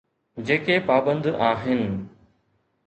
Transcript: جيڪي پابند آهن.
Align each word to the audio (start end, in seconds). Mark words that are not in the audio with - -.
جيڪي 0.45 0.77
پابند 0.87 1.25
آهن. 1.49 1.81